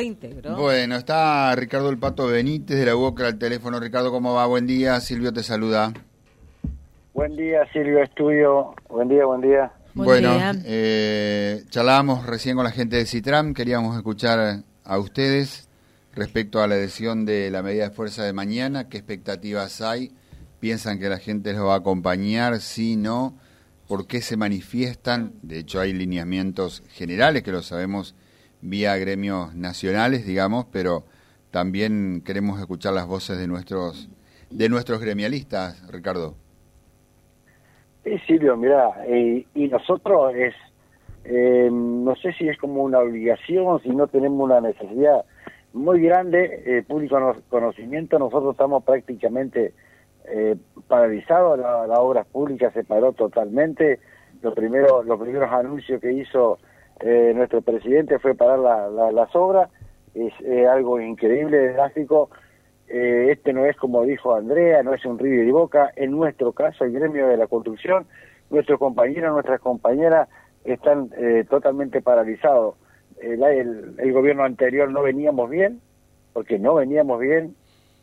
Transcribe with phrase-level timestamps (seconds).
[0.00, 3.80] Bueno, está Ricardo El Pato Benítez de la UOCRA al teléfono.
[3.80, 4.46] Ricardo, ¿cómo va?
[4.46, 5.00] Buen día.
[5.00, 5.92] Silvio te saluda.
[7.14, 8.76] Buen día, Silvio Estudio.
[8.88, 9.72] Buen día, buen día.
[9.94, 10.52] Buen bueno, día.
[10.66, 13.54] eh, charlábamos recién con la gente de Citram.
[13.54, 15.68] Queríamos escuchar a ustedes
[16.14, 18.88] respecto a la decisión de la medida de fuerza de mañana.
[18.88, 20.12] ¿Qué expectativas hay?
[20.60, 22.60] ¿Piensan que la gente los va a acompañar?
[22.60, 23.36] ¿Sí, no?
[23.88, 25.32] ¿Por qué se manifiestan?
[25.42, 28.14] De hecho, hay lineamientos generales que lo sabemos
[28.60, 31.04] vía gremios nacionales, digamos, pero
[31.50, 34.08] también queremos escuchar las voces de nuestros
[34.50, 36.34] de nuestros gremialistas, Ricardo.
[38.04, 40.54] Sí, Silvio, mira, eh, y nosotros es,
[41.24, 45.24] eh, no sé si es como una obligación, si no tenemos una necesidad
[45.74, 49.74] muy grande, eh, público no- conocimiento, nosotros estamos prácticamente
[50.24, 54.00] eh, paralizados, la, la obra pública se paró totalmente,
[54.40, 56.58] lo primero, los primeros anuncios que hizo
[57.00, 59.70] eh, nuestro presidente fue parar la- la- las obras,
[60.14, 60.32] es
[60.68, 62.30] algo increíble, drástico,
[62.90, 66.52] Eh, este no es como dijo Andrea, no es un River y Boca, en nuestro
[66.54, 68.06] caso el gremio de la construcción,
[68.48, 70.26] nuestros compañeros, nuestras compañeras
[70.64, 72.76] están eh, totalmente paralizados.
[73.20, 75.82] El, el- el gobierno anterior no veníamos bien,
[76.32, 77.54] porque no veníamos bien,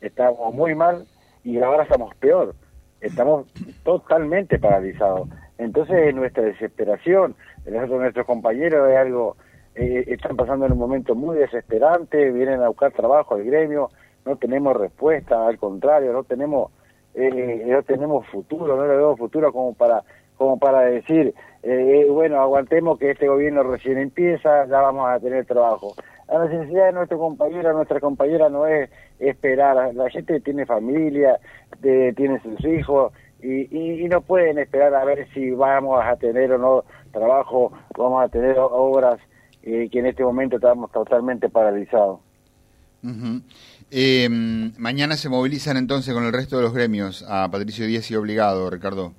[0.00, 1.06] estábamos muy mal
[1.42, 2.54] y ahora estamos peor,
[3.00, 3.48] estamos
[3.82, 5.28] totalmente paralizados.
[5.58, 9.36] Entonces nuestra desesperación, de nosotros, nuestros compañeros es algo,
[9.74, 13.90] eh, están pasando en un momento muy desesperante, vienen a buscar trabajo al gremio,
[14.24, 16.70] no tenemos respuesta, al contrario, no tenemos
[17.14, 20.02] eh, no tenemos futuro, no le vemos futuro como para
[20.36, 21.34] como para decir,
[21.64, 25.94] eh, eh, bueno, aguantemos que este gobierno recién empieza, ya vamos a tener trabajo.
[26.28, 31.40] La necesidad de nuestro compañero, nuestra compañera no es esperar, la gente tiene familia,
[31.80, 36.16] de- tiene sus hijos y, y, y no pueden esperar a ver si vamos a
[36.16, 39.20] tener o no trabajo, vamos a tener obras
[39.62, 42.20] eh, que en este momento estamos totalmente paralizados.
[43.02, 43.42] Ujú.
[43.90, 44.28] Eh,
[44.76, 48.68] mañana se movilizan entonces con el resto de los gremios a Patricio Díaz y Obligado,
[48.70, 49.12] Ricardo.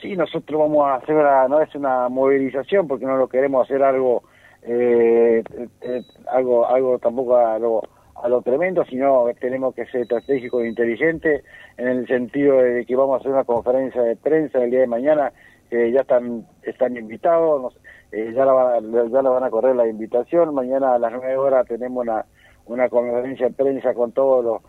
[0.00, 3.82] Sí, nosotros vamos a hacer una, no es una movilización porque no lo queremos hacer
[3.82, 4.22] algo,
[4.62, 5.42] eh,
[5.82, 7.82] eh, algo, algo tampoco a lo,
[8.22, 11.44] a lo tremendo, sino tenemos que ser estratégicos e inteligentes
[11.76, 14.86] en el sentido de que vamos a hacer una conferencia de prensa el día de
[14.86, 15.32] mañana,
[15.70, 17.80] ya están, están invitados, nos-
[18.12, 21.12] eh, ya, la, van a- ya la van a correr la invitación, mañana a las
[21.12, 22.24] nueve horas tenemos una,
[22.66, 24.62] una conferencia de prensa con todos los,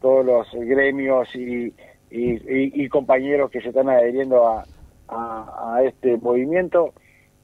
[0.00, 1.66] todos los gremios y,
[2.10, 4.64] y, y- compañeros que se están adheriendo a,
[5.08, 6.92] a, este movimiento.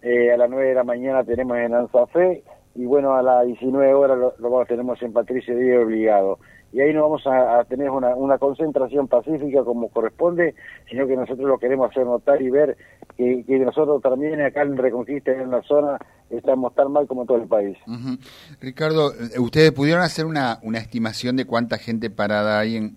[0.02, 2.42] Eh, a las 9 de la mañana tenemos en Anzafé
[2.74, 6.38] y bueno, a las 19 horas lo, lo tenemos en Patricio Díaz Obligado.
[6.72, 10.54] Y ahí no vamos a, tener una, una concentración pacífica como corresponde,
[10.88, 12.76] sino que nosotros lo queremos hacer notar y ver
[13.16, 15.98] que, nosotros también acá en Reconquista, en la zona,
[16.30, 17.76] estamos tan mal como todo el país.
[18.60, 22.96] Ricardo, eh, ¿ustedes pudieron hacer una, una estimación de cuánta gente parada hay en,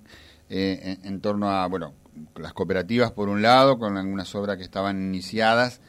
[0.49, 1.93] eh, en, en torno a, bueno,
[2.35, 5.81] las cooperativas por un lado, con algunas obras que estaban iniciadas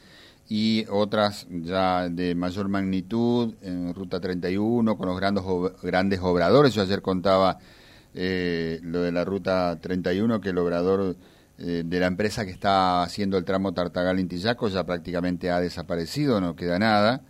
[0.47, 5.43] y otras ya de mayor magnitud en Ruta 31 con los grandes,
[5.81, 6.73] grandes obradores?
[6.73, 7.57] Yo ayer contaba
[8.13, 11.15] eh, lo de la Ruta 31 que el obrador
[11.57, 16.55] eh, de la empresa que está haciendo el tramo Tartagal-Intillaco ya prácticamente ha desaparecido, no
[16.55, 17.21] queda nada.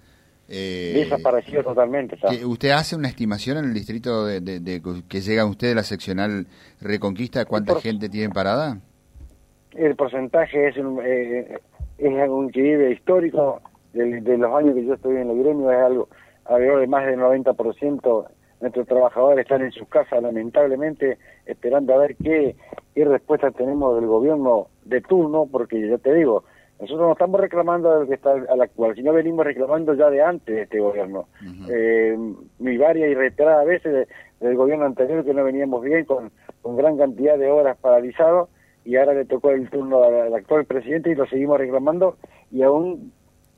[0.48, 2.18] Eh, Desaparecido totalmente.
[2.30, 5.76] que ¿Usted hace una estimación en el distrito de, de- de- que llega usted de
[5.76, 6.46] la seccional
[6.82, 8.80] Reconquista de cuánta gente tiene parada?
[9.72, 11.58] el porcentaje es un, eh,
[11.98, 13.62] es un equilibrio histórico
[13.94, 16.08] de, de los años que yo estoy en el gremio, es algo
[16.46, 18.26] alrededor de más del 90%
[18.62, 22.56] nuestros trabajadores están en sus casas lamentablemente esperando a ver qué,
[22.94, 26.46] qué respuesta tenemos del gobierno de turno, porque yo te digo,
[26.80, 30.56] nosotros no estamos reclamando al que está al actual, sino venimos reclamando ya de antes
[30.56, 31.28] de este gobierno.
[31.42, 31.72] Ujú.
[31.72, 32.18] eh,
[32.60, 34.08] mi varias y reiteradas veces de-
[34.46, 36.32] del gobierno anterior que no veníamos bien con,
[36.62, 38.50] con gran cantidad de horas paralizados
[38.86, 42.16] y ahora le tocó el turno al, al actual presidente y lo seguimos reclamando
[42.52, 43.12] y aún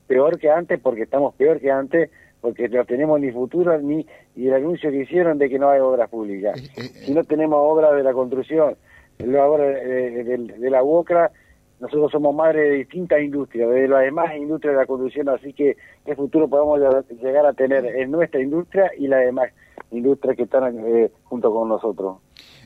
[0.08, 2.10] peor que antes porque estamos peor que antes
[2.42, 4.06] porque no tenemos ni futuro ni
[4.36, 7.24] y el anuncio que hicieron de que no hay obras públicas Eh, eh, si no
[7.26, 8.76] tenemos obras de la construcción
[9.20, 11.32] la obra de, de- de la UOCRA
[11.80, 15.78] nosotros somos madres de distintas industrias, de las demás industrias de la construcción, así que
[16.06, 19.52] qué futuro podemos ll- llegar a tener en nuestra industria y las demás
[19.92, 22.18] industrias que están eh, junto con nosotros.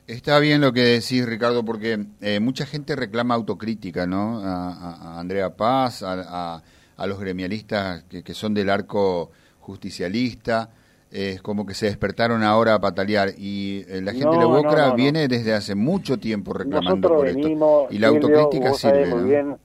[0.08, 4.40] Está bien lo que decís, Ricardo, porque eh, mucha gente reclama autocrítica, ¿no?
[4.44, 6.56] A, Andrea Paz, a,
[6.98, 10.70] a- los gremialistas que, que son del arco justicialista,
[11.12, 14.46] eh, es como que se despertaron ahora a patalear y eh, la gente No, de
[14.46, 14.98] Bocra no, no.
[14.98, 17.94] viene desde hace mucho tiempo reclamando Nosotros por venimos, esto.
[17.94, 19.58] Y la Silvio, autocrítica sirve, bien,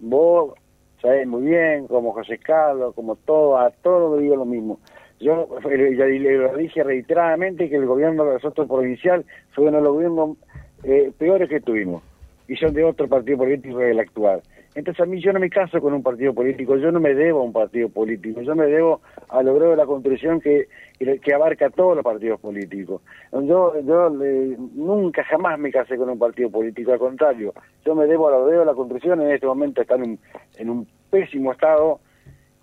[0.00, 0.54] vos
[1.02, 4.80] sabés muy bien, como José Carlos, como todo, a todos digo lo mismo.
[5.20, 9.92] Yo ya le dije reiteradamente que el gobierno de nosotros provincial fue uno de los
[9.92, 10.36] gobiernos
[10.84, 12.02] eh, peores que tuvimos
[12.46, 14.42] y son de otro partido político que el actual.
[14.74, 17.40] Entonces a mí yo no me caso con un partido político, yo no me debo
[17.40, 20.68] a un partido político, yo me debo a logro de la construcción que,
[20.98, 23.02] que abarca todos los partidos políticos.
[23.32, 27.52] Yo, yo nunca jamás me casé con un partido político, al contrario,
[27.84, 30.18] yo me debo a logro de la construcción, en este momento están en,
[30.58, 31.98] en un pésimo estado,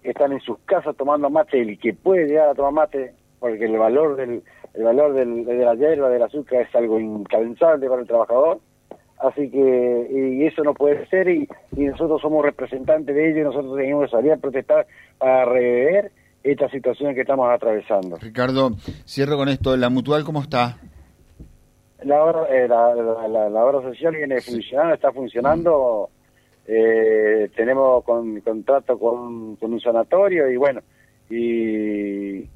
[0.09, 3.77] están en sus casas tomando mate, el que puede llegar a tomar mate, porque el
[3.77, 4.43] valor del
[4.73, 8.59] el valor del, de la hierba, del azúcar es algo incalzable para el trabajador,
[9.17, 13.77] Así que y eso no puede ser y, nosotros somos representantes de ello y nosotros
[13.77, 14.85] tenemos que salir a protestar
[15.17, 16.11] para rever
[16.43, 18.17] esta situación que estamos atravesando.
[18.17, 18.71] Ricardo,
[19.05, 19.77] cierro con esto.
[19.77, 20.77] ¿La mutual cómo está?
[22.03, 22.93] La obra, eh, la,
[23.49, 26.09] la, obra social viene funcionando, está funcionando.
[26.67, 30.81] Eh, tenemos con, contrato con, con un sanatorio y bueno,
[31.29, 32.47] y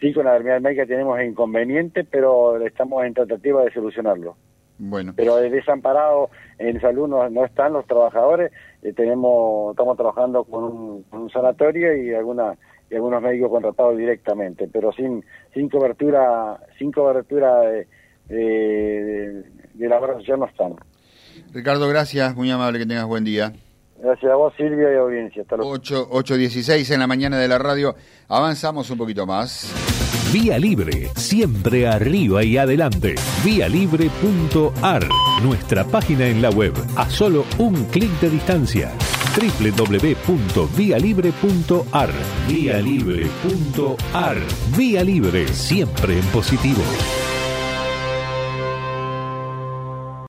[0.00, 4.36] sí, con la enfermedad médica tenemos inconvenientes, pero estamos en tratativa de solucionarlo.
[4.78, 5.12] Bueno.
[5.16, 8.52] Pero desamparado en salud no, están los trabajadores.
[8.82, 12.56] Eh, tenemos, estamos trabajando con un, sanatorio y alguna
[12.90, 17.86] y algunos médicos contratados directamente, pero sin sin cobertura sin cobertura de,
[18.28, 20.76] de, la obra social no están.
[21.52, 23.52] Ricardo, gracias, muy amable, que tengas buen día.
[24.00, 25.42] Gracias a vos, Silvia, y audiencia.
[25.42, 27.96] Hasta 8, 8.16 en la mañana de la radio.
[28.28, 29.72] Avanzamos un poquito más.
[30.32, 33.14] Vía Libre, siempre arriba y adelante.
[33.44, 35.08] Vialibre.ar,
[35.42, 38.92] nuestra página en la web, a solo un clic de distancia.
[39.34, 42.10] www.vialibre.ar,
[42.46, 44.36] vialibre.ar.
[44.76, 46.82] Vía Libre, siempre en positivo.